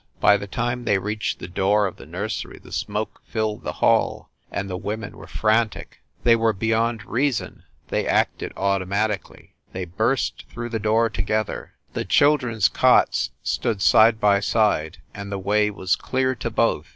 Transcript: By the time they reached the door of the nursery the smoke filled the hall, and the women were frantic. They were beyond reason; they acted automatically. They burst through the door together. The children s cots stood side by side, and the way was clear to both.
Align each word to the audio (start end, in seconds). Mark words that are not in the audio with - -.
By 0.19 0.35
the 0.35 0.47
time 0.47 0.85
they 0.85 0.97
reached 0.97 1.37
the 1.37 1.47
door 1.47 1.85
of 1.85 1.97
the 1.97 2.07
nursery 2.07 2.57
the 2.57 2.71
smoke 2.71 3.21
filled 3.27 3.61
the 3.61 3.73
hall, 3.85 4.31
and 4.49 4.67
the 4.67 4.75
women 4.75 5.15
were 5.15 5.27
frantic. 5.27 6.01
They 6.23 6.35
were 6.35 6.53
beyond 6.53 7.05
reason; 7.05 7.65
they 7.89 8.07
acted 8.07 8.51
automatically. 8.57 9.53
They 9.73 9.85
burst 9.85 10.45
through 10.49 10.69
the 10.69 10.79
door 10.79 11.11
together. 11.11 11.73
The 11.93 12.03
children 12.03 12.55
s 12.55 12.67
cots 12.67 13.29
stood 13.43 13.79
side 13.79 14.19
by 14.19 14.39
side, 14.39 14.97
and 15.13 15.31
the 15.31 15.37
way 15.37 15.69
was 15.69 15.95
clear 15.95 16.33
to 16.33 16.49
both. 16.49 16.87